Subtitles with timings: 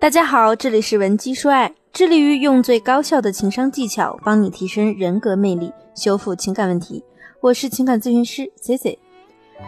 [0.00, 7.02] 大家好，这里是文姬说爱，致力于用最高效的情商技巧帮你提升人格魅力，修复情感问题。
[7.40, 8.96] 我是情感咨询师 C C。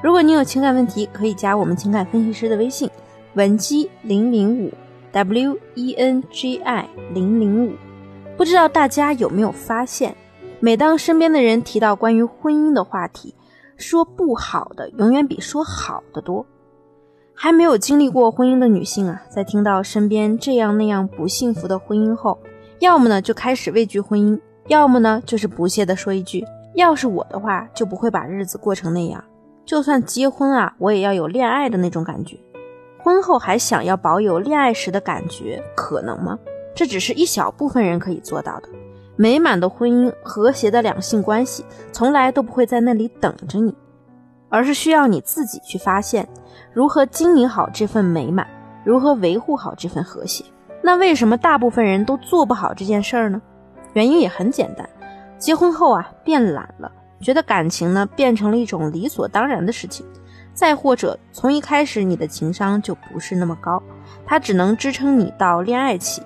[0.00, 2.88] 如果你有情感问题，可以加我们情感分析师的微信
[3.34, 4.72] 文姬零零五
[5.10, 7.72] W E N G I 零零五。
[8.36, 10.16] 不知道大家有没有发现，
[10.60, 13.34] 每当身边的人提到关于婚姻的话题，
[13.76, 16.46] 说不好的永远比说好的多。
[17.42, 22.38] 还没有经历过婚姻的女性啊，在听到身边这样那样不幸福的婚姻后，
[22.80, 26.44] 要么呢就开始畏惧婚姻，要么呢就是不屑地说一句
[26.76, 29.24] ：“要是我的话，就不会把日子过成那样。
[29.64, 32.36] 就算结婚啊，我也要有恋爱的那种感觉。
[32.98, 36.38] 婚后还想要保有恋爱时的感觉，可能吗？
[36.74, 38.68] 这只是一小部分人可以做到的。
[39.16, 43.74] 美满的婚姻、和谐的两性关系，从来都不会在那里等着你。”
[44.50, 46.28] 而是需要你自己去发现，
[46.74, 48.46] 如何经营好这份美满，
[48.84, 50.44] 如何维护好这份和谐。
[50.82, 53.40] 那为什么大部分人都做不好这件事儿呢？
[53.94, 54.88] 原因也很简单，
[55.38, 60.04] 结婚后啊变懒了，觉得感情呢变成了一种理所当然的事情。
[60.52, 63.82] 再或者从一开始你的情商就不是那么高，
[64.26, 66.22] 它只能支撑你到恋爱期。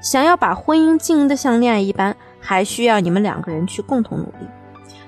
[0.00, 4.48] 想要把婚姻经营得像恋爱一般，还需要你们两个人去共同努力。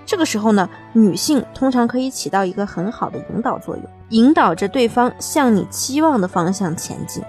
[0.05, 7.23] 这个时候呢，女性通常可以起到一个很好的引导作用，引导着对方向你期望的方向前进。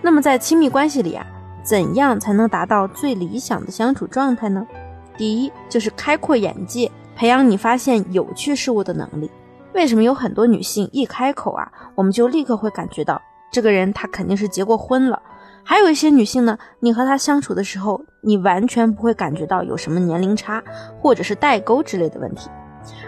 [0.00, 1.26] 那么在亲密关系里啊，
[1.62, 4.66] 怎样才能达到最理想的相处状态呢？
[5.16, 9.30] 第一就是开阔眼界，培养你发现有趣事物的能力。
[9.74, 15.20] 为什么有很多女性一开口啊，我们就立刻会感觉到这个人他肯定是结过婚了？
[15.64, 20.62] 还有一些女性呢，你和她相处的时候，你完全不会感觉到有什么年龄差
[21.00, 22.50] 或者是代沟之类的问题，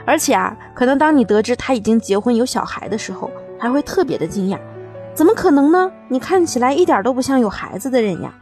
[0.06, 4.58] 而且啊，可能当你得知她已经结婚有小孩的时候，还会特别的惊讶，
[5.14, 5.90] 怎么可能呢？
[6.08, 8.32] 你看起来一点都不像有孩子的人呀，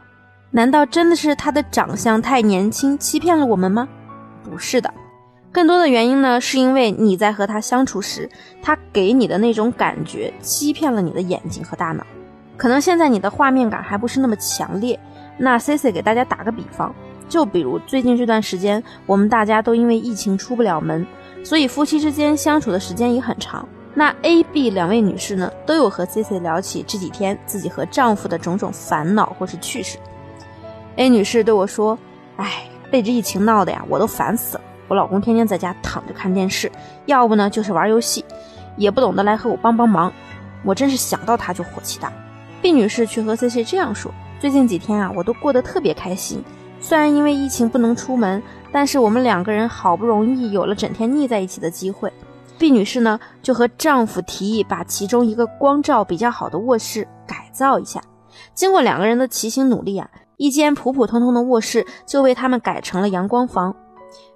[0.51, 3.87] 难道真的是她的长相太年轻欺骗了我们吗？
[4.43, 4.93] 不是的，
[5.51, 8.29] 更多的原因呢，是因为你在和她相处时，
[8.61, 12.05] 她给你的那种感觉欺骗了你的眼睛和大脑。
[12.55, 14.99] 可能现在你的画面感还不是那么强烈，
[15.37, 16.93] 那 C C 给大家打个比方，
[17.27, 21.05] 就比如最近这段时间，我们大家都因为疫情出不了门，
[21.43, 23.67] 所以夫妻之间相处的时间也很长。
[23.95, 29.97] 那 A、B 两位女士呢，都有和 C C 聊起这几天自己和丈夫的种种烦恼或是趣事。
[30.95, 31.97] A 女士对我说
[32.37, 34.63] ：“哎，被这疫情闹的呀，我都烦死了。
[34.87, 36.71] 我老公天天在家躺着看电视，
[37.05, 38.23] 要不呢就是玩游戏，
[38.77, 40.11] 也不懂得来和我帮帮忙，
[40.63, 42.11] 我真是想到他就火气大。”
[42.63, 44.09] B 女士却和 C C 这样说
[44.39, 46.41] ：“最近几天啊，我都过得特别开心。
[46.79, 48.41] 虽然因为疫情不能出门，
[48.71, 52.09] 但是我们两个人好不容易有了整天腻在一起的机会。
[52.57, 58.01] ”B 女士呢，就和丈夫提议把其中一个光照比较好的卧室改造一下。
[58.53, 63.75] 经过两个人的齐心努力啊，一间普普通通的卧室就为他们改成了阳光房。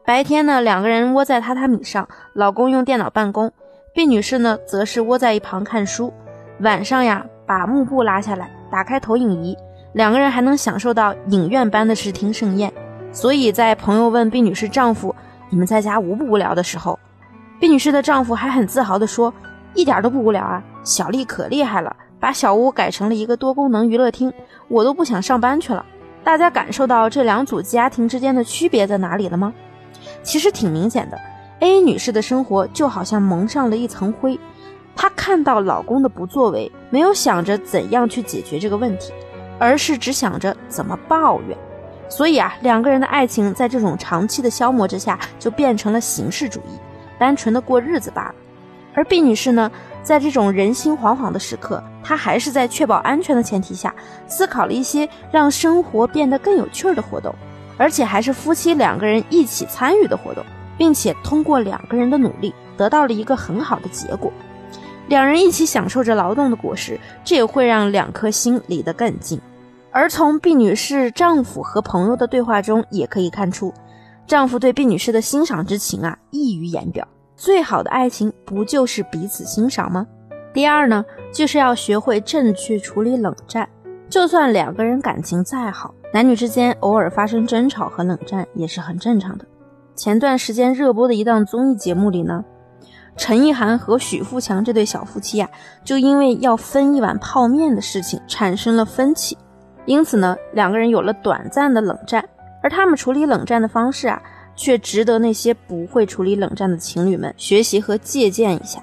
[0.06, 3.54] 白天呢，两个人窝在榻榻米上，老公用电脑办公
[3.94, 6.12] ，B 女士呢，则是窝在一旁看书。
[6.60, 7.26] 晚上呀。
[7.47, 9.58] 把幕布拉下来，打开投影仪，
[9.94, 12.72] 两个人还能享受到影院般的视听盛宴。
[13.13, 15.16] 所以在朋友问毕女士丈夫
[15.50, 17.00] ：“你们在家无不无聊？”的时候，
[17.59, 19.34] 毕女士的丈夫还很自豪地说
[19.74, 24.31] ：“一点都不无聊啊，小丽可厉害了，把小屋改成了一个多功能娱乐厅，
[24.68, 25.86] 我都不想上班去了。”
[26.24, 29.53] 大家感受到这两组家庭之间的区别在哪里了吗？
[30.22, 31.18] 其实挺明显的
[31.62, 34.38] ，A 女士的生活就好像蒙上了一层灰。
[34.97, 39.13] 她看到老公的不作为，没有想着怎样去解决这个问题，
[39.59, 41.56] 而是只想着怎么抱怨。
[42.09, 46.80] 所以啊，两个人的爱情在这种长期的消磨之下，就变成了形式主义，
[47.19, 48.36] 单纯的过日子罢了。
[48.96, 49.72] 而毕女士呢，
[50.02, 53.94] 在这种人心惶惶的时刻，她还是在确保安全的前提下，
[54.25, 57.36] 思考了一些让生活变得更有趣的活动，
[57.78, 60.44] 而且还是夫妻两个人一起参与的活动，
[60.78, 64.31] 并且通过两个人的努力，得到了一个很好的结果。
[65.07, 69.39] 两人一起享受着劳动的果实，这也会让两颗心离得更近。
[69.92, 73.74] 而从毕女士丈夫和朋友的对话中，也可以看出，
[74.27, 77.07] 丈夫对毕女士的欣赏之情啊溢于言表。
[77.36, 80.06] 最好的爱情不就是彼此欣赏吗？
[80.54, 83.68] 第二呢，就是要学会正确处理冷战。
[84.10, 89.45] 就算两个人感情再好，男女之间偶尔发生争吵和冷战也是很正常的。
[89.95, 92.44] 前段时间热播的一档综艺节目里呢。
[93.18, 95.50] 陈意涵和许富强这对小夫妻啊，
[95.84, 99.36] 就因为要分一碗泡面的事情产生了分歧，
[99.86, 102.24] 因此呢，两个人有了短暂的冷战。
[102.62, 104.22] 而他们处理冷战的方式啊，
[104.56, 108.80] 却值得那些不会处理冷战的情侣们学习和借鉴一下。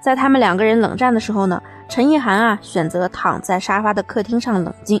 [0.00, 5.00] 在他们两个人冷战的时候呢，陈意涵啊选择躺在沙发的客厅上冷静，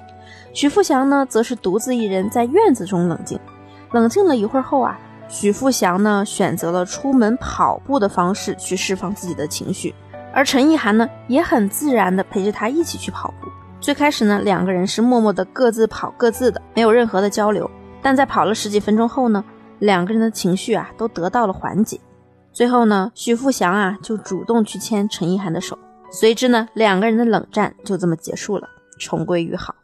[0.52, 3.38] 许富祥呢则是独自一人在院子中冷静。
[3.92, 9.94] 冷静了一会儿后啊，许富祥呢选择了出门跑步的方式去释放自己的情绪，
[10.32, 13.48] 而陈意涵呢也很自然的陪着他一起去跑步。
[13.80, 17.70] 最开始呢，两个人是默默的各自跑各自的，没有任何的交流。
[18.02, 19.44] 但在跑了十几分钟后呢，
[19.78, 22.00] 两个人的情绪啊都得到了缓解。
[22.52, 25.78] 最后呢，许富祥啊就主动去牵陈意涵的手，
[26.10, 28.66] 随之呢，两个人的冷战就这么结束了，
[28.98, 29.74] 重归于好。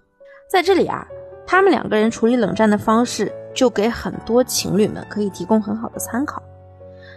[0.50, 1.06] 在这里啊，
[1.46, 6.42] 他们两个人处理冷战的方式，就给很多情侣们可以提供很好的参考。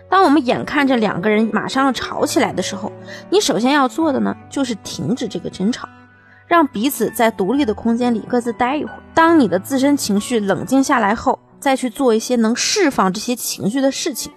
[0.09, 2.91] 当我们眼看着两个人马上要吵起来的时候，
[3.29, 5.89] 你首先要做的呢，就是停止这个争吵。
[6.47, 8.99] 让彼此在独立的空间里各自待一会儿。
[9.13, 14.31] 当你的自身情绪冷静下来后，再去做一些能释放这些情绪的事情。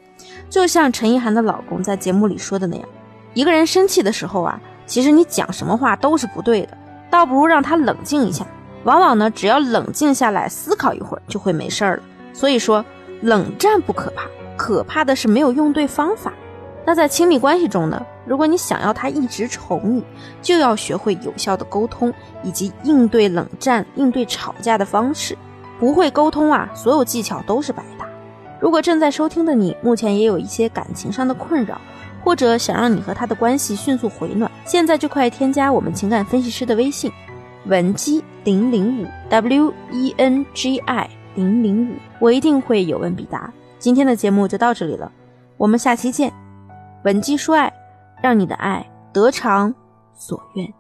[0.49, 2.89] 就像陈意涵的老公在节目里说的那样，
[3.33, 6.77] 一个人生气的时候啊，其实你讲什么话都是不对的，
[7.09, 8.45] 倒不如让他冷静一下。
[8.85, 12.03] 往往呢，只要冷静下来思考一会儿，就会没事儿了。
[12.33, 12.85] 所以说，
[13.21, 14.23] 冷战不可怕，
[14.57, 16.33] 可怕的是没有用对方法。
[16.87, 18.03] 那在亲密关系中呢？
[18.27, 20.03] 如果你想要他一直宠你，
[20.41, 22.13] 就要学会有效的沟通
[22.43, 25.37] 以及应对冷战、应对吵架的方式。
[25.79, 28.07] 不会沟通啊，所有技巧都是白搭。
[28.61, 31.81] 如果正在收听的你目前也有一些感情上的困扰，
[32.23, 37.11] 或者想让你和他的关系迅速回暖，现在就快添加我们情感分析师的微信：
[37.67, 43.53] 文姬零零五 W E N G I 零零五，我一定会有问必答。
[43.79, 45.11] 今天的节目就到这里了，
[45.57, 46.33] 我们下期见。
[47.03, 47.73] 本期说爱，
[48.23, 49.75] 让你的爱得偿
[50.15, 50.80] 所愿。